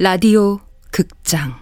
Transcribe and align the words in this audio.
라디오 0.00 0.60
극장. 0.92 1.58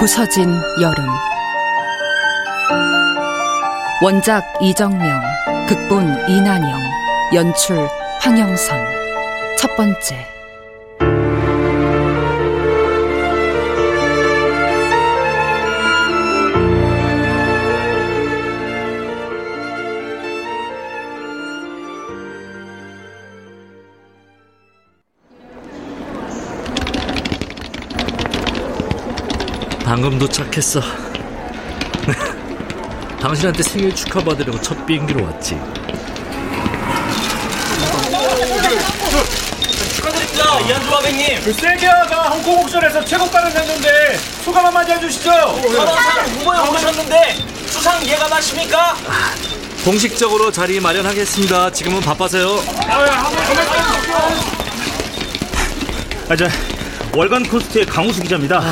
부서진 0.00 0.60
여름 0.82 1.06
원작 4.02 4.44
이정명, 4.60 5.22
극본 5.66 6.28
이난영, 6.28 6.78
연출 7.32 7.88
황영선. 8.20 8.78
첫 9.56 9.74
번째. 9.74 10.26
방금 29.86 30.18
도착했어. 30.18 30.82
당신한테 33.26 33.60
생일 33.64 33.92
축하받으려고 33.92 34.60
첫 34.62 34.86
비행기로 34.86 35.24
왔지. 35.24 35.58
축하드립니다, 39.96 40.60
이한주 40.60 40.94
화백님. 40.94 41.42
그 41.42 41.52
세계화가 41.52 42.30
홍콩 42.30 42.60
옥션에서 42.62 43.04
최고가를 43.04 43.52
냈는데 43.52 44.16
소감 44.44 44.66
한마디 44.66 44.92
해주시죠. 44.92 45.28
선호상 45.28 46.26
후보에 46.38 46.68
오르셨는데 46.68 47.34
수상 47.66 48.06
예감하십니까? 48.06 48.94
공식적으로 49.84 50.52
자리 50.52 50.78
마련하겠습니다. 50.78 51.72
지금은 51.72 52.02
바빠서요. 52.02 52.62
아, 56.28 56.36
저 56.36 56.46
월간 57.12 57.42
코스트의 57.48 57.86
강우수 57.86 58.22
기자입니다. 58.22 58.62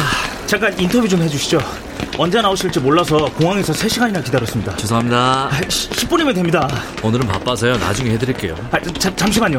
잠깐 0.46 0.78
인터뷰 0.78 1.08
좀 1.08 1.22
해주시죠. 1.22 1.83
언제 2.16 2.40
나오실지 2.40 2.78
몰라서 2.80 3.16
공항에서 3.36 3.72
3시간이나 3.72 4.24
기다렸습니다. 4.24 4.76
죄송합니다. 4.76 5.48
아, 5.50 5.50
10분이면 5.50 6.34
됩니다. 6.34 6.68
오늘은 7.02 7.26
바빠서요. 7.26 7.76
나중에 7.76 8.10
해드릴게요. 8.10 8.54
아, 8.70 8.80
자, 8.98 9.14
잠시만요. 9.16 9.56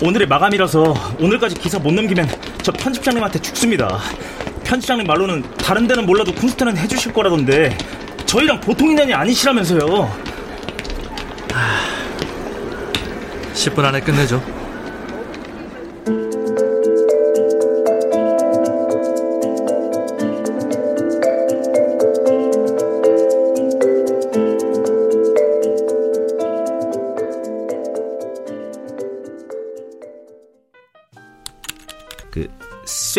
오늘의 0.00 0.28
마감이라서 0.28 1.16
오늘까지 1.18 1.56
기사 1.56 1.78
못 1.78 1.92
넘기면 1.92 2.28
저 2.62 2.70
편집장님한테 2.72 3.40
죽습니다. 3.40 3.98
편집장님 4.64 5.06
말로는 5.06 5.42
다른 5.56 5.88
데는 5.88 6.06
몰라도 6.06 6.32
콘스트는 6.32 6.76
해주실 6.76 7.12
거라던데 7.12 7.76
저희랑 8.24 8.60
보통 8.60 8.90
인연이 8.92 9.12
아니시라면서요. 9.12 10.30
10분 13.52 13.84
안에 13.84 14.00
끝내죠. 14.00 14.59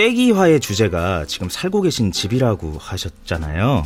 쐐기화의 0.02 0.60
주제가 0.60 1.26
지금 1.28 1.48
살고 1.48 1.82
계신 1.82 2.12
집이라고 2.12 2.78
하셨잖아요. 2.80 3.86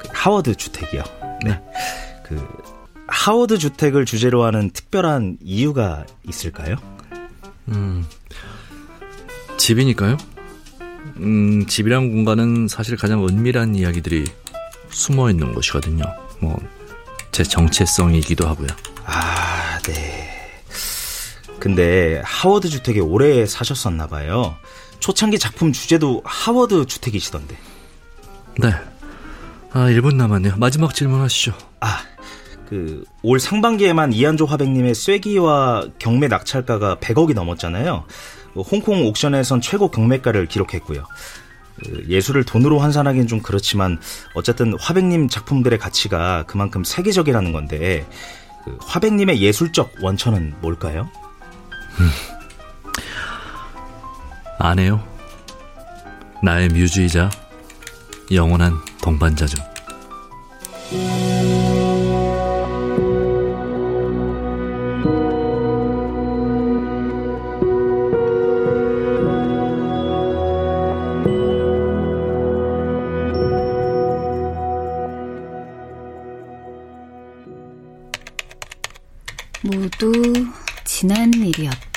그 0.00 0.08
하워드 0.12 0.54
주택이요. 0.56 1.02
네. 1.46 1.58
그 2.22 2.46
하워드 3.06 3.56
주택을 3.56 4.04
주제로 4.04 4.44
하는 4.44 4.70
특별한 4.70 5.38
이유가 5.42 6.04
있을까요? 6.28 6.76
음, 7.68 8.06
집이니까요. 9.56 10.18
음, 11.20 11.66
집이란 11.66 12.12
공간은 12.12 12.68
사실 12.68 12.96
가장 12.96 13.26
은밀한 13.26 13.76
이야기들이 13.76 14.26
숨어 14.90 15.30
있는 15.30 15.54
곳이거든요. 15.54 16.04
뭐, 16.38 16.60
제 17.32 17.42
정체성이기도 17.42 18.46
하고요. 18.46 18.68
아, 19.06 19.78
네. 19.84 20.28
근데 21.58 22.20
하워드 22.24 22.68
주택에 22.68 23.00
오래 23.00 23.46
사셨었나 23.46 24.06
봐요. 24.06 24.54
초창기 25.00 25.38
작품 25.38 25.72
주제도 25.72 26.22
하워드 26.24 26.86
주택이시던데. 26.86 27.56
네. 28.58 28.70
아, 29.72 29.86
1분 29.90 30.14
남았네요. 30.16 30.54
마지막 30.56 30.94
질문 30.94 31.20
하시죠. 31.20 31.52
아, 31.80 32.00
그 32.68 33.04
올 33.28 33.40
상반기에만 33.40 34.12
이한조 34.12 34.46
화백님의 34.46 34.94
쐐기와 34.94 35.88
경매 35.98 36.28
낙찰가가 36.28 36.98
100억이 37.00 37.34
넘었잖아요. 37.34 38.04
뭐 38.54 38.62
홍콩 38.62 39.04
옥션에선 39.04 39.60
최고 39.60 39.90
경매가를 39.90 40.46
기록했고요. 40.46 41.04
그 41.82 42.04
예술을 42.08 42.44
돈으로 42.44 42.78
환산하기는 42.78 43.26
좀 43.26 43.42
그렇지만 43.42 43.98
어쨌든 44.34 44.74
화백님 44.78 45.28
작품들의 45.28 45.76
가치가 45.80 46.44
그만큼 46.44 46.84
세계적이라는 46.84 47.50
건데 47.50 48.06
그 48.64 48.78
화백님의 48.80 49.42
예술적 49.42 49.94
원천은 50.00 50.54
뭘까요? 50.60 51.10
아내요. 54.58 55.02
나의 56.42 56.68
뮤즈이자 56.68 57.30
영원한 58.32 58.72
동반자죠. 59.02 59.62
모두 79.62 80.12
지난 80.84 81.32
일이었다. 81.34 81.95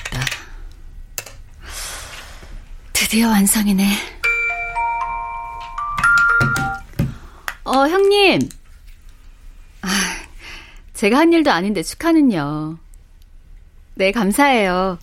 드디어 3.00 3.30
완성이네. 3.30 3.88
어, 7.64 7.88
형님. 7.88 8.50
아, 9.82 9.88
제가 10.94 11.18
한 11.18 11.32
일도 11.32 11.50
아닌데 11.50 11.82
축하는요. 11.82 12.78
네, 13.96 14.12
감사해요. 14.12 15.00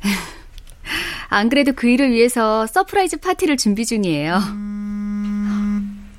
안 1.28 1.48
그래도 1.48 1.72
그 1.72 1.88
일을 1.88 2.12
위해서 2.12 2.68
surprise 2.68 3.16
파티를 3.16 3.56
준비 3.56 3.84
중이에요. 3.84 4.36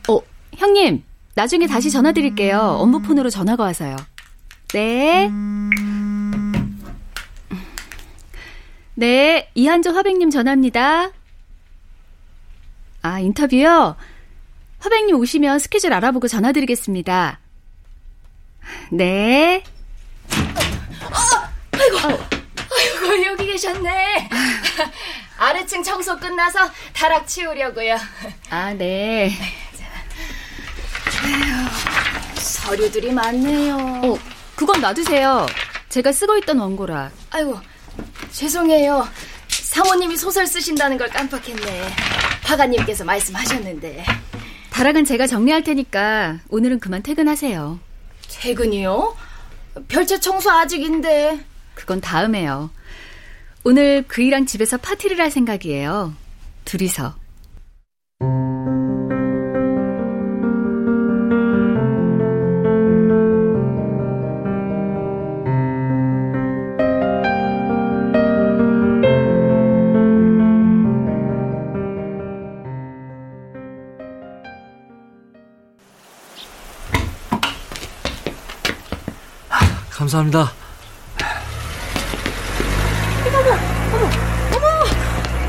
어, 0.10 0.20
형님, 0.54 1.02
나중에 1.36 1.66
다시 1.68 1.90
전화 1.90 2.12
드릴게요. 2.12 2.60
업무 2.60 3.02
폰으로 3.02 3.30
전화가 3.30 3.64
와서요. 3.64 3.96
네. 4.74 5.32
네, 9.00 9.52
이한조 9.54 9.92
화백님 9.92 10.32
전화입니다. 10.32 11.12
아, 13.04 13.20
인터뷰요? 13.20 13.96
화백님 14.80 15.16
오시면 15.18 15.60
스케줄 15.60 15.94
알아보고 15.94 16.28
전화드리겠습니다. 16.28 17.40
네. 18.92 19.64
아이고 21.72 23.26
여기 23.28 23.46
계셨네. 23.46 24.30
아래층 25.38 25.84
청소 25.84 26.18
끝나서 26.18 26.68
다락 26.94 27.28
치우려고요. 27.28 27.98
아, 28.50 28.74
네. 28.74 29.32
서류들이 32.36 33.12
많네요. 33.12 33.78
어, 33.78 34.18
그건 34.56 34.82
놔두세요. 34.82 35.46
제가 35.90 36.12
쓰고 36.12 36.36
있던 36.40 36.58
원고라. 36.58 37.12
아이고 37.30 37.60
죄송해요. 38.38 39.08
사모님이 39.48 40.16
소설 40.16 40.46
쓰신다는 40.46 41.00
걸 41.00 41.10
깜빡했네. 41.10 41.90
화가님께서 42.44 43.04
말씀하셨는데 43.04 44.06
다락은 44.70 45.06
제가 45.06 45.26
정리할 45.26 45.64
테니까 45.64 46.38
오늘은 46.50 46.80
그만 46.80 47.02
퇴근하세요. 47.02 47.80
퇴근이요? 48.30 49.18
별채 49.88 50.20
청소 50.20 50.52
아직인데. 50.52 51.44
그건 51.74 52.00
다음에요. 52.00 52.70
오늘 53.64 54.04
그이랑 54.08 54.46
집에서 54.46 54.78
파티를 54.78 55.20
할 55.20 55.32
생각이에요. 55.32 56.14
둘이서. 56.64 57.16
감사합니다. 80.08 80.40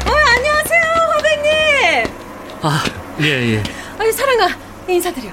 어, 0.04 0.12
안녕하세요, 0.34 0.82
화백님. 1.12 1.50
아, 2.62 2.84
예, 3.20 3.54
예. 3.54 3.62
아이, 3.98 4.10
사랑아, 4.12 4.48
인사드려. 4.88 5.30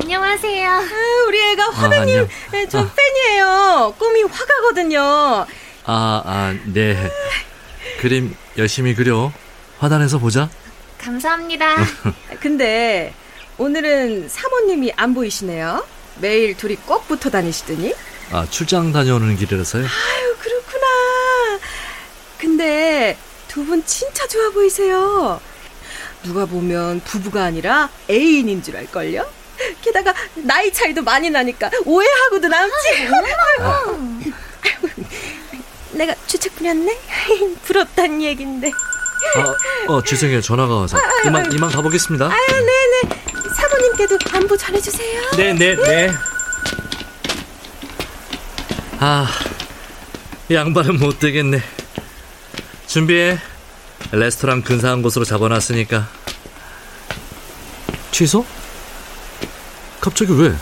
안녕하세요. 0.00 0.70
아, 0.70 0.82
우리 1.28 1.50
애가 1.52 1.64
아, 1.64 1.70
화백님 1.72 2.20
안녕. 2.20 2.28
예, 2.54 2.66
좀 2.68 2.80
아. 2.80 2.90
팬이에요. 2.94 3.94
꿈이 3.98 4.22
화가거든요. 4.22 5.00
아, 5.02 5.46
아, 6.24 6.54
네. 6.64 6.96
그림 8.00 8.34
열심히 8.56 8.94
그려. 8.94 9.30
화단에서 9.78 10.18
보자. 10.18 10.48
감사합니다. 10.98 11.76
근데 12.40 13.12
오늘은 13.58 14.28
사모님이 14.30 14.92
안 14.96 15.12
보이시네요. 15.12 15.84
매일 16.20 16.56
둘이 16.56 16.76
꼭 16.76 17.06
붙어 17.08 17.28
다니시더니. 17.28 17.92
아, 18.32 18.46
출장 18.50 18.92
다녀오는 18.92 19.36
길이라서요. 19.36 19.84
아유, 19.84 20.36
그렇구나. 20.38 20.86
근데 22.38 23.16
두 23.48 23.64
분 23.64 23.84
진짜 23.84 24.26
좋아 24.26 24.50
보이세요. 24.50 25.40
누가 26.22 26.46
보면 26.46 27.00
부부가 27.04 27.44
아니라 27.44 27.90
애인인 28.08 28.62
줄 28.62 28.76
알걸요? 28.76 29.26
게다가 29.82 30.14
나이 30.34 30.72
차이도 30.72 31.02
많이 31.02 31.28
나니까 31.30 31.70
오해하고도 31.84 32.48
남지. 32.48 32.74
아이고. 33.58 34.22
내가 35.92 36.14
주책 36.26 36.56
부렸네? 36.56 36.98
부럽단 37.64 38.22
얘긴데. 38.22 38.70
아, 39.36 39.54
어, 39.92 40.02
죄송해요. 40.02 40.40
전화가 40.40 40.74
와서. 40.74 40.98
이만, 41.26 41.52
이만 41.52 41.70
가보겠습니다. 41.70 42.26
아유, 42.26 42.46
네네. 42.48 43.20
사모님께도 43.56 44.18
안부 44.32 44.56
전해주세요. 44.56 45.22
네, 45.36 45.52
네, 45.52 45.76
네. 45.76 46.10
아, 49.04 49.26
이 50.48 50.54
양반은 50.54 51.00
못 51.00 51.18
되겠네. 51.18 51.60
준비해. 52.86 53.36
레스토랑 54.12 54.62
근사한 54.62 55.02
곳으로 55.02 55.24
잡아놨으니까. 55.24 56.08
취소? 58.12 58.46
갑자기 60.00 60.30
왜? 60.34 60.54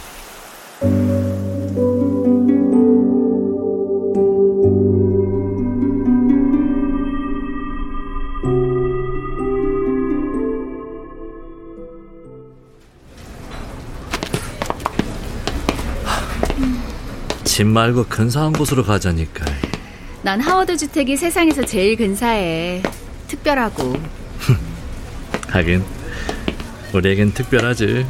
집 17.51 17.67
말고 17.67 18.05
근사한 18.05 18.53
곳으로 18.53 18.85
가자니까. 18.85 19.45
난 20.23 20.41
하워드 20.41 20.77
주택이 20.77 21.17
세상에서 21.17 21.65
제일 21.65 21.97
근사해. 21.97 22.81
특별하고. 23.27 24.01
하긴 25.49 25.85
우리에겐 26.95 27.35
특별하지. 27.35 28.07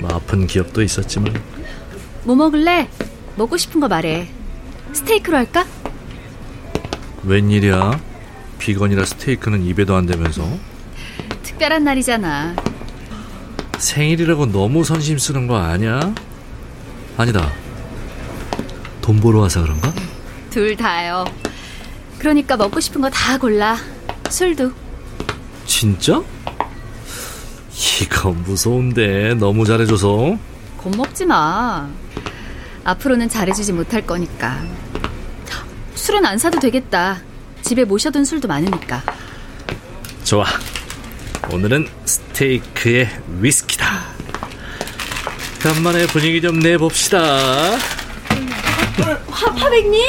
뭐 0.00 0.10
아픈 0.12 0.48
기억도 0.48 0.82
있었지만 0.82 1.40
뭐 2.24 2.34
먹을래? 2.34 2.88
먹고 3.36 3.56
싶은 3.56 3.80
거 3.80 3.86
말해. 3.86 4.28
스테이크로 4.92 5.36
할까? 5.36 5.64
웬일이야? 7.22 8.00
비건이라 8.58 9.04
스테이크는 9.04 9.62
입에도 9.62 9.94
안 9.94 10.04
대면서 10.04 10.44
특별한 11.44 11.84
날이잖아. 11.84 12.56
생일이라고 13.78 14.46
너무 14.46 14.82
선심 14.82 15.16
쓰는 15.16 15.46
거 15.46 15.58
아니야? 15.58 16.12
아니다. 17.16 17.52
돈 19.04 19.20
벌어 19.20 19.40
와서 19.40 19.60
그런가? 19.60 19.92
둘 20.48 20.74
다요. 20.76 21.26
그러니까 22.18 22.56
먹고 22.56 22.80
싶은 22.80 23.02
거 23.02 23.10
다 23.10 23.36
골라. 23.36 23.76
술도. 24.30 24.72
진짜? 25.66 26.22
이거 28.00 28.30
무서운데 28.30 29.34
너무 29.34 29.66
잘해줘서 29.66 30.38
겁먹지 30.78 31.26
마. 31.26 31.86
앞으로는 32.84 33.28
잘해주지 33.28 33.74
못할 33.74 34.06
거니까. 34.06 34.62
술은 35.94 36.24
안 36.24 36.38
사도 36.38 36.58
되겠다. 36.58 37.20
집에 37.60 37.84
모셔둔 37.84 38.24
술도 38.24 38.48
많으니까. 38.48 39.02
좋아. 40.24 40.46
오늘은 41.52 41.88
스테이크에 42.06 43.20
위스키다. 43.40 43.86
간만에 45.60 46.06
분위기 46.06 46.40
좀 46.40 46.58
내봅시다. 46.58 47.76
화, 49.28 49.50
화백님? 49.50 50.08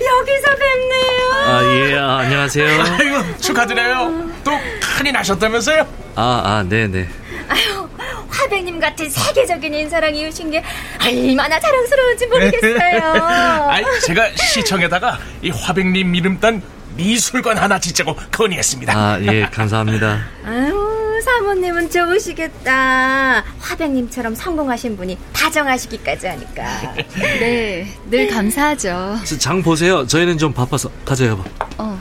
여기서 0.00 0.48
뵙네요. 0.56 1.30
아, 1.46 1.62
예, 1.76 1.96
아, 1.98 2.16
안녕하세요. 2.18 2.82
아이고 2.98 3.38
축하드려요. 3.40 4.30
또 4.42 4.52
큰이 4.98 5.12
나셨다면서요? 5.12 5.86
아, 6.16 6.42
아, 6.44 6.64
네네. 6.68 7.08
화백님 8.28 8.80
같은 8.80 9.08
세계적인 9.08 9.72
인사랑 9.72 10.14
이으신 10.14 10.50
게 10.50 10.62
얼마나 11.04 11.58
자랑스러운지 11.60 12.26
모르겠어요. 12.26 13.22
아이 13.70 13.84
제가 14.06 14.30
시청에다가 14.36 15.18
이 15.42 15.50
화백님 15.50 16.14
이름 16.14 16.40
딴 16.40 16.60
미술관 16.96 17.56
하나 17.58 17.78
짓자고 17.78 18.16
건의했습니다. 18.32 18.92
아, 18.92 19.20
예, 19.22 19.42
감사합니다. 19.52 20.20
아유, 20.44 20.73
사모님은 21.54 21.90
좋으시겠다. 21.90 23.44
화백님처럼 23.60 24.34
성공하신 24.34 24.96
분이 24.96 25.16
다정하시기까지 25.32 26.26
하니까. 26.26 26.64
네, 27.38 27.86
늘 28.10 28.28
감사하죠. 28.28 29.18
저, 29.24 29.38
장 29.38 29.62
보세요. 29.62 30.04
저희는 30.04 30.36
좀 30.36 30.52
바빠서. 30.52 30.90
가자, 31.04 31.26
여보. 31.26 31.44
어, 31.78 31.98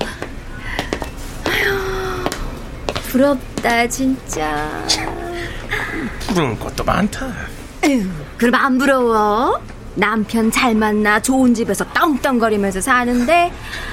부럽다, 3.10 3.88
진짜. 3.88 4.84
부러울 6.28 6.58
것도 6.58 6.84
많다. 6.84 7.32
에휴, 7.84 8.10
그럼 8.38 8.56
안 8.56 8.78
부러워? 8.80 9.62
남편 9.94 10.50
잘 10.50 10.74
만나 10.74 11.22
좋은 11.22 11.54
집에서 11.54 11.86
떵떵거리면서 11.94 12.82
사는데 12.82 13.52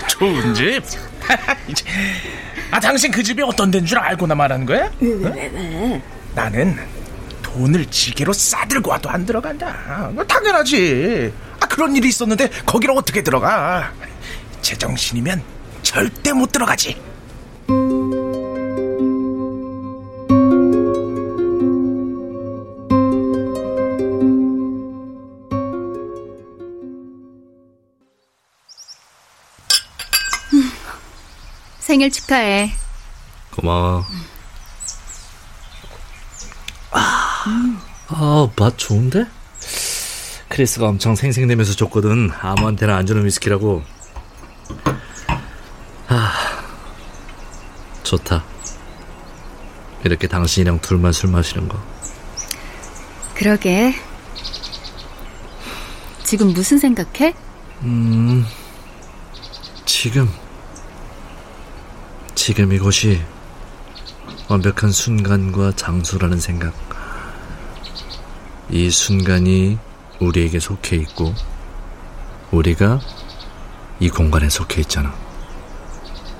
좋은 0.08 0.54
집. 0.54 0.82
아 2.70 2.80
당신 2.80 3.10
그 3.10 3.22
집이 3.22 3.42
어떤 3.42 3.70
데인 3.70 3.84
줄 3.84 3.98
알고나 3.98 4.34
말하는 4.34 4.66
거야? 4.66 4.90
응? 5.02 6.02
나는 6.34 6.76
돈을 7.42 7.86
지게로 7.86 8.32
싸들고 8.32 8.90
와도 8.90 9.10
안 9.10 9.26
들어간다. 9.26 10.10
뭐 10.12 10.24
당연하지. 10.24 11.32
아 11.60 11.66
그런 11.66 11.96
일이 11.96 12.08
있었는데 12.08 12.48
거기로 12.64 12.94
어떻게 12.94 13.22
들어가? 13.22 13.92
제정신이면 14.62 15.42
절대 15.82 16.32
못 16.32 16.52
들어가지. 16.52 16.96
생일 32.00 32.10
축하해. 32.12 32.72
고마워. 33.50 34.06
아, 36.92 38.48
맛 38.58 38.78
좋은데? 38.78 39.26
크리스가 40.48 40.88
엄청 40.88 41.14
생생내면서 41.14 41.74
줬거든. 41.74 42.30
아무한테나 42.40 42.96
안 42.96 43.04
주는 43.04 43.22
위스키라고. 43.26 43.82
아, 46.08 46.32
좋다. 48.02 48.44
이렇게 50.02 50.26
당신이랑 50.26 50.80
둘만 50.80 51.12
술 51.12 51.28
마시는 51.28 51.68
거. 51.68 51.78
그러게. 53.34 53.94
지금 56.24 56.54
무슨 56.54 56.78
생각해? 56.78 57.34
음, 57.82 58.46
지금. 59.84 60.30
지금 62.42 62.72
이곳이 62.72 63.22
완벽한 64.48 64.90
순간과 64.92 65.72
장소라는 65.76 66.40
생각. 66.40 66.72
이 68.70 68.90
순간이 68.90 69.78
우리에게 70.20 70.58
속해 70.58 70.96
있고, 70.96 71.34
우리가 72.50 72.98
이 74.00 74.08
공간에 74.08 74.48
속해 74.48 74.80
있잖아. 74.80 75.14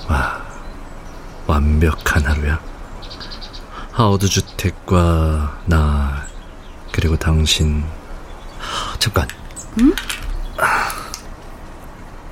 와, 0.08 0.42
완벽한 1.46 2.24
하루야. 2.24 2.58
하워드 3.92 4.26
주택과 4.26 5.60
나, 5.66 6.26
그리고 6.92 7.14
당신. 7.18 7.84
잠깐. 8.98 9.28
응? 9.78 9.94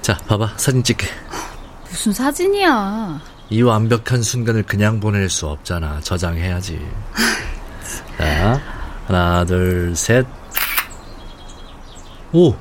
자, 0.00 0.16
봐봐. 0.26 0.54
사진 0.56 0.82
찍게. 0.82 1.06
무슨 1.90 2.14
사진이야. 2.14 3.37
이 3.50 3.62
완벽한 3.62 4.22
순간을 4.22 4.64
그냥 4.64 5.00
보낼 5.00 5.30
수 5.30 5.46
없잖아. 5.48 6.00
저장해야지. 6.00 6.78
자, 8.18 8.60
하나, 9.06 9.44
둘, 9.44 9.94
셋. 9.96 10.26
오, 12.32 12.54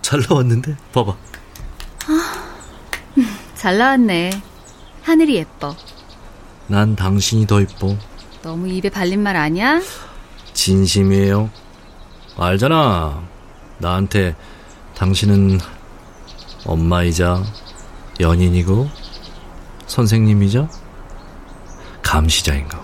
잘 0.00 0.22
나왔는데? 0.28 0.76
봐봐. 0.92 1.14
잘 3.54 3.76
나왔네. 3.76 4.30
하늘이 5.02 5.36
예뻐. 5.36 5.76
난 6.68 6.96
당신이 6.96 7.46
더 7.46 7.60
이뻐. 7.60 7.94
너무 8.42 8.68
입에 8.68 8.88
발린 8.88 9.22
말 9.22 9.36
아니야? 9.36 9.80
진심이에요. 10.54 11.50
알잖아. 12.38 13.22
나한테 13.78 14.34
당신은 14.94 15.60
엄마이자 16.64 17.42
연인이고 18.20 18.88
선생님이자 19.88 20.68
감시자인가. 22.02 22.80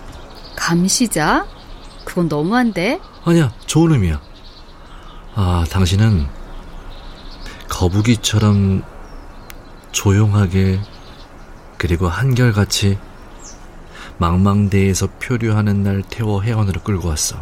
감시자? 0.55 1.47
그건 2.03 2.27
너무한데? 2.27 2.99
아니야, 3.23 3.51
좋은 3.65 3.91
의미야. 3.93 4.21
아, 5.35 5.65
당신은 5.69 6.27
거북이처럼 7.69 8.83
조용하게 9.91 10.79
그리고 11.77 12.07
한결같이 12.07 12.97
망망대해에서 14.17 15.07
표류하는 15.21 15.83
날 15.83 16.03
태워 16.09 16.41
해원으로 16.41 16.81
끌고 16.81 17.09
왔어. 17.09 17.41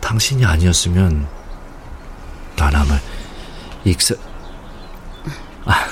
당신이 0.00 0.44
아니었으면 0.44 1.26
난 2.56 2.74
아마 2.74 2.98
익사 3.84 4.14
아, 5.64 5.86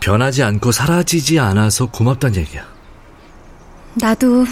변하지 0.00 0.42
않고 0.42 0.72
사라지지 0.72 1.38
않아서 1.38 1.86
고맙단 1.86 2.34
얘기야. 2.36 2.66
나도 3.94 4.46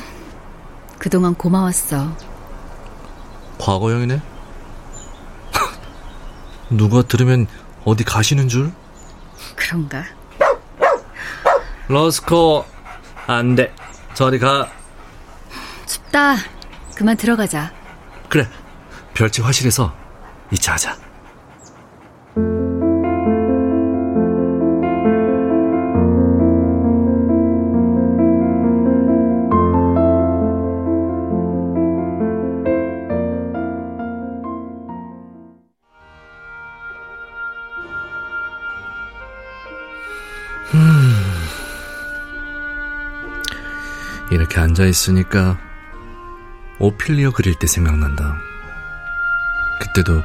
그동안 0.99 1.35
고마웠어. 1.35 2.15
과거형이네? 3.59 4.21
누가 6.71 7.03
들으면 7.03 7.47
어디 7.85 8.05
가시는 8.05 8.49
줄? 8.49 8.71
그런가? 9.57 10.05
러스코 11.89 12.65
안 13.27 13.55
돼. 13.55 13.75
저리 14.15 14.39
가. 14.39 14.71
춥다. 15.87 16.37
그만 16.95 17.17
들어가자. 17.17 17.73
그래. 18.29 18.47
별채 19.15 19.43
화실에서 19.43 19.95
2차 20.53 20.73
하자. 20.73 21.08
이렇게 44.49 44.61
앉아 44.61 44.87
있으니까 44.87 45.59
오필리어 46.79 47.33
그릴 47.33 47.55
때 47.59 47.67
생각난다. 47.67 48.35
그때도 49.79 50.23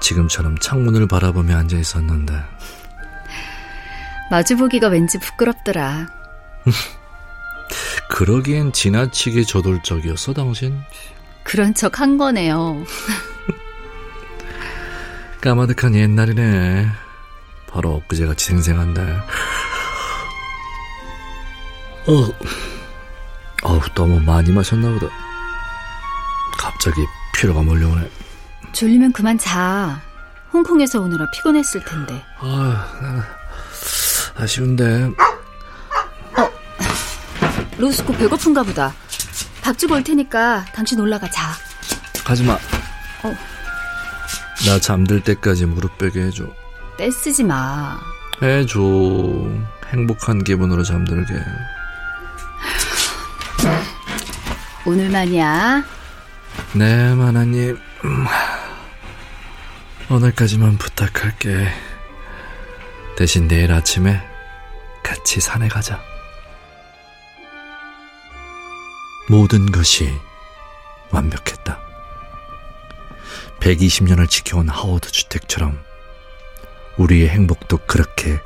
지금처럼 0.00 0.58
창문을 0.58 1.06
바라보며 1.06 1.56
앉아 1.58 1.78
있었는데. 1.78 2.34
마주보기가 4.32 4.88
왠지 4.88 5.20
부끄럽더라. 5.20 6.08
그러기엔 8.10 8.72
지나치게 8.72 9.44
저돌적이었어, 9.44 10.32
당신? 10.32 10.80
그런 11.44 11.74
척 11.74 12.00
한 12.00 12.18
거네요. 12.18 12.84
까마득한 15.40 15.94
옛날이네. 15.94 16.88
바로 17.68 17.94
엊그제같이 17.94 18.46
생생한데. 18.46 19.02
어, 22.06 22.73
어우, 23.64 23.80
너무 23.94 24.20
많이 24.20 24.52
마셨나 24.52 24.88
보다. 24.90 25.06
갑자기 26.58 26.96
피로가 27.34 27.62
몰려오네. 27.62 28.10
졸리면 28.72 29.12
그만 29.12 29.38
자. 29.38 30.00
홍콩에서 30.52 31.00
오느라 31.00 31.28
피곤했을 31.32 31.84
텐데. 31.84 32.22
아, 32.38 33.24
아쉬운데. 34.36 35.10
로스코 37.78 38.12
배고픈가 38.12 38.62
보다. 38.62 38.94
밥 39.62 39.76
주고 39.76 39.94
올 39.94 40.04
테니까 40.04 40.64
당신 40.74 41.00
올라가 41.00 41.28
자. 41.30 41.52
가지 42.24 42.44
마. 42.44 42.52
어. 42.54 43.34
나 44.66 44.78
잠들 44.78 45.22
때까지 45.22 45.66
무릎 45.66 45.98
베게 45.98 46.20
해줘. 46.22 46.44
떼쓰지 46.96 47.42
마. 47.44 47.98
해줘. 48.42 48.78
행복한 49.88 50.44
기분으로 50.44 50.82
잠들게. 50.84 51.34
오늘만이야. 54.86 55.82
네, 56.74 57.08
하나님. 57.08 57.78
음, 58.04 58.26
오늘까지만 60.10 60.76
부탁할게. 60.76 61.68
대신 63.16 63.48
내일 63.48 63.72
아침에 63.72 64.20
같이 65.02 65.40
산에 65.40 65.68
가자. 65.68 66.02
모든 69.30 69.72
것이 69.72 70.12
완벽했다. 71.10 71.78
120년을 73.60 74.28
지켜온 74.28 74.68
하워드 74.68 75.10
주택처럼 75.10 75.82
우리의 76.98 77.30
행복도 77.30 77.78
그렇게 77.86 78.38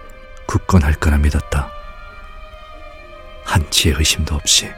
굳건할 0.47 0.95
거라 0.95 1.19
믿었다. 1.19 1.69
한치의 3.45 3.97
의심도 3.99 4.37
없이. 4.37 4.71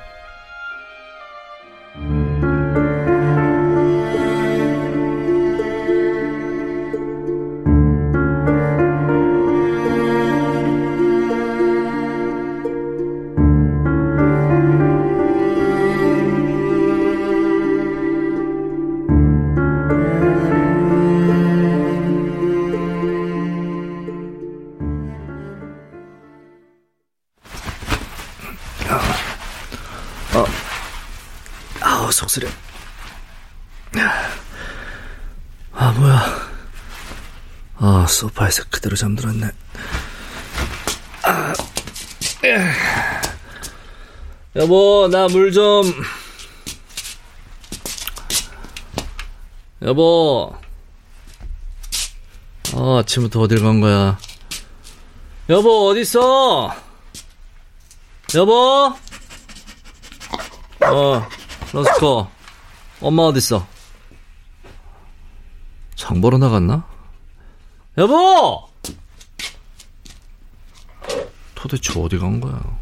소파에서 38.25 38.65
그대로 38.69 38.97
잠들었네. 38.97 39.47
아, 41.25 41.55
에. 42.45 42.59
여보 44.57 45.09
나 45.11 45.27
물 45.29 45.51
좀. 45.53 45.91
여보. 49.81 50.55
아 52.75 52.99
아침부터 53.01 53.41
어딜 53.41 53.63
간 53.63 53.81
거야? 53.81 54.19
여보 55.49 55.89
어딨어? 55.89 56.75
여보? 58.35 58.95
어 60.85 61.27
러스코, 61.73 62.29
엄마 63.01 63.23
어딨어? 63.25 63.67
장 65.97 66.21
보러 66.21 66.37
나갔나? 66.39 66.85
여보! 67.99 68.69
도대체 71.55 71.93
어디 72.01 72.19
간 72.19 72.41
거야? 72.41 72.80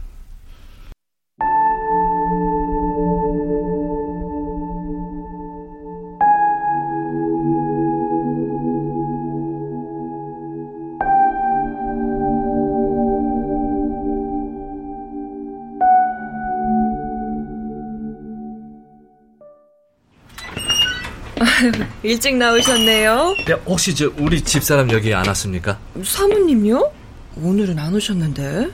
일찍 22.03 22.37
나오셨네요. 22.37 23.37
야, 23.51 23.55
혹시 23.67 23.95
저 23.95 24.11
우리 24.19 24.41
집사람 24.41 24.91
여기 24.91 25.15
안 25.15 25.27
왔습니까? 25.27 25.79
사모님요? 26.03 26.91
오늘은 27.37 27.79
안 27.79 27.95
오셨는데. 27.95 28.71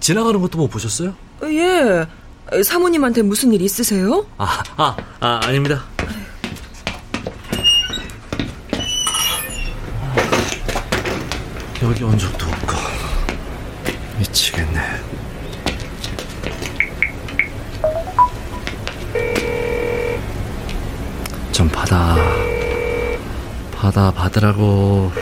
지나가는 0.00 0.40
것도 0.40 0.58
못 0.58 0.68
보셨어요? 0.68 1.14
어, 1.42 1.46
예. 1.46 2.06
사모님한테 2.62 3.22
무슨 3.22 3.52
일 3.52 3.62
있으세요? 3.62 4.26
아, 4.36 4.62
아, 4.76 4.96
아 5.20 5.40
아닙니다. 5.44 5.84
여기 11.82 12.04
온 12.04 12.16
적도 12.16 12.46
받아. 21.92 22.16
받아 23.76 24.10
받으라고. 24.12 25.12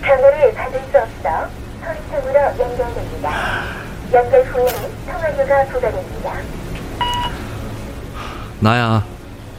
전화를 0.00 0.54
받을 0.54 0.80
수 0.90 0.98
없어 0.98 1.48
소리통으로 1.84 2.40
연결됩니다. 2.58 3.62
연결 4.14 4.44
후에는 4.44 5.04
통화료가 5.06 5.64
부과됩니다. 5.66 6.32
나야. 8.60 9.04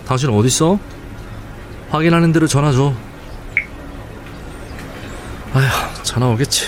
당신 0.07 0.29
어딨어? 0.31 0.79
확인하는 1.91 2.31
대로 2.31 2.47
전화 2.47 2.71
줘. 2.71 2.91
아휴, 5.53 6.03
전화 6.03 6.27
오겠지. 6.27 6.65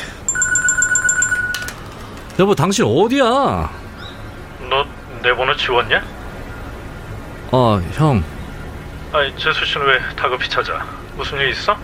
여보, 2.39 2.53
당신 2.53 2.85
어디야? 2.85 3.25
너 4.69 4.85
내 5.23 5.35
번호 5.35 5.55
지웠냐? 5.55 6.01
아, 7.51 7.81
형. 7.93 8.23
아니 9.13 9.35
재수 9.37 9.65
씨는 9.65 9.85
왜 9.87 9.99
다급히 10.15 10.47
찾아? 10.49 10.85
무슨 11.15 11.37
일 11.39 11.49
있어? 11.49 11.77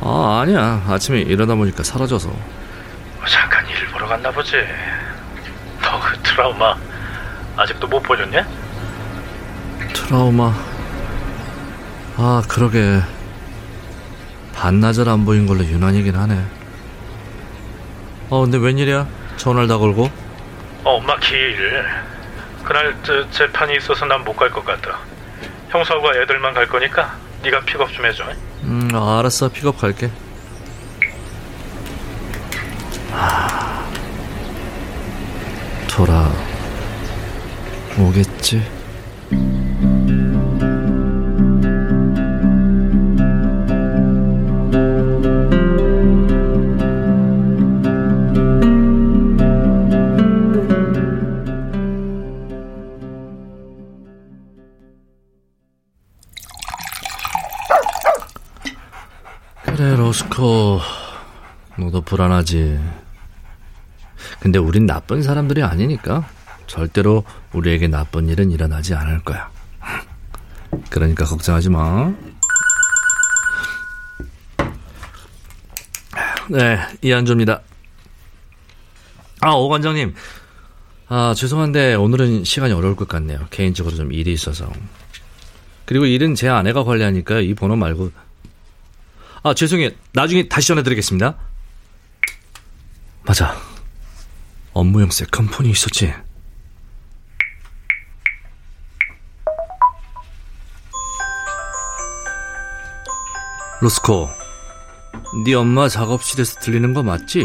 아, 0.00 0.40
아니야. 0.42 0.82
아침에 0.86 1.20
일어나 1.20 1.54
보니까 1.54 1.82
사라져서. 1.82 2.28
뭐 2.28 3.26
잠깐 3.26 3.66
일 3.68 3.86
보러 3.86 4.06
갔나 4.06 4.30
보지. 4.30 4.56
너 5.82 6.00
그 6.00 6.18
트라우마 6.22 6.76
아직도 7.56 7.86
못 7.86 8.02
보셨냐? 8.02 8.46
트라우마. 9.94 10.52
아, 12.16 12.42
그러게. 12.48 13.00
반나절 14.54 15.08
안 15.08 15.24
보인 15.24 15.46
걸로 15.46 15.64
유난이긴 15.64 16.14
하네. 16.14 16.44
어, 18.30 18.40
근데 18.42 18.58
웬일이야? 18.58 19.06
전화를 19.36 19.68
다 19.68 19.78
걸고? 19.78 20.10
어, 20.84 20.96
엄마 20.96 21.16
기일. 21.18 21.84
그날 22.64 22.94
저, 23.02 23.28
재판이 23.30 23.76
있어서 23.76 24.04
난 24.06 24.20
못 24.24 24.36
갈 24.36 24.50
것 24.50 24.64
같다. 24.64 24.98
형사과 25.74 26.14
애들만 26.14 26.54
갈 26.54 26.68
거니까 26.68 27.16
네가 27.42 27.60
픽업 27.62 27.92
좀 27.92 28.06
해줘. 28.06 28.24
음, 28.62 28.88
아, 28.94 29.18
알았어. 29.18 29.48
픽업 29.48 29.76
갈게. 29.78 30.08
아, 33.12 33.84
돌아 35.88 36.30
오겠지? 37.98 38.62
로스코. 60.14 60.80
너도 61.76 62.00
불안하지. 62.00 62.78
근데 64.38 64.60
우린 64.60 64.86
나쁜 64.86 65.22
사람들이 65.24 65.64
아니니까 65.64 66.28
절대로 66.68 67.24
우리에게 67.52 67.88
나쁜 67.88 68.28
일은 68.28 68.52
일어나지 68.52 68.94
않을 68.94 69.24
거야. 69.24 69.50
그러니까 70.88 71.24
걱정하지 71.24 71.70
마. 71.70 72.12
네, 76.48 76.78
이한조입니다. 77.02 77.62
아, 79.40 79.50
오 79.50 79.68
관장님. 79.68 80.14
아, 81.08 81.34
죄송한데 81.36 81.94
오늘은 81.94 82.44
시간이 82.44 82.72
어려울 82.72 82.94
것 82.94 83.08
같네요. 83.08 83.48
개인적으로 83.50 83.96
좀 83.96 84.12
일이 84.12 84.32
있어서. 84.32 84.70
그리고 85.86 86.06
일은 86.06 86.36
제 86.36 86.48
아내가 86.48 86.84
관리하니까 86.84 87.40
이 87.40 87.54
번호 87.54 87.74
말고 87.74 88.12
아, 89.46 89.52
죄송해요. 89.52 89.90
나중에 90.14 90.48
다시 90.48 90.68
전화드리겠습니다. 90.68 91.36
맞아. 93.26 93.54
업무용 94.72 95.10
second 95.10 95.48
폰이 95.48 95.70
있었지. 95.70 96.14
로스코, 103.82 104.30
네 105.44 105.52
엄마 105.52 105.90
작업실에서 105.90 106.60
들리는 106.60 106.94
거 106.94 107.02
맞지? 107.02 107.44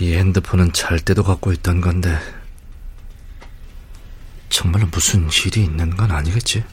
이 0.00 0.14
핸드폰은 0.14 0.72
잘 0.72 0.98
때도 0.98 1.22
갖고 1.22 1.52
있던 1.52 1.82
건데 1.82 2.18
정말로 4.48 4.86
무슨 4.86 5.28
일이 5.30 5.62
있는 5.62 5.94
건 5.94 6.10
아니겠지? 6.10 6.64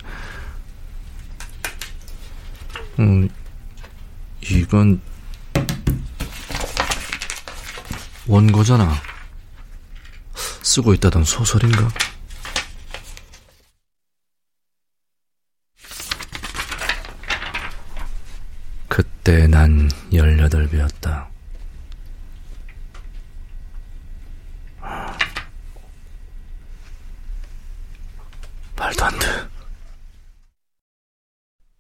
음, 3.00 3.28
이건 4.42 5.02
원고잖아. 8.28 8.96
쓰고 10.62 10.94
있다던 10.94 11.26
소설인가? 11.26 11.90
그때 18.88 19.48
난 19.48 19.90
18배였다. 20.14 21.37
말도 28.88 29.06
안 29.06 29.20
돼. 29.20 29.28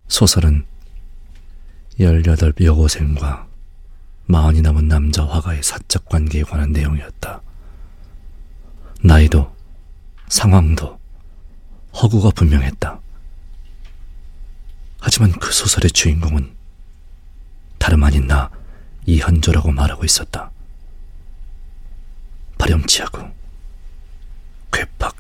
소설은 0.10 0.66
18 2.00 2.54
여고생과 2.60 3.48
마흔이 4.26 4.62
넘은 4.62 4.88
남자 4.90 5.26
화가의 5.26 5.64
사적 5.64 6.06
관계에 6.10 6.44
관한 6.44 6.72
내용이었다. 6.74 7.42
나이도, 9.02 9.56
상황도, 10.28 11.00
허구가 11.94 12.32
분명했다. 12.32 13.00
하지만 15.00 15.32
그 15.32 15.54
소설의 15.54 15.92
주인공은 15.92 16.56
다름 17.78 18.04
아닌 18.04 18.28
나 18.28 18.52
이현조라고 19.06 19.72
말하고 19.72 20.04
있었다. 20.04 20.52
파렴치하고, 22.58 23.34
괴팍 24.74 25.17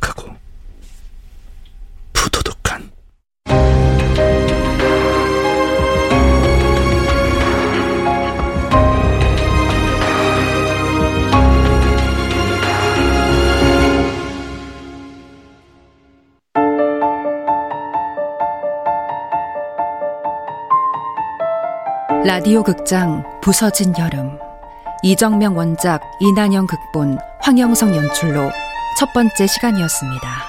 라디오 22.37 22.61
극장 22.61 23.23
부서진 23.41 23.95
여름 23.97 24.37
이정명 25.01 25.57
원작 25.57 26.03
이난영 26.19 26.67
극본 26.67 27.17
황영성 27.41 27.95
연출로 27.95 28.51
첫 28.99 29.11
번째 29.11 29.47
시간이었습니다. 29.47 30.46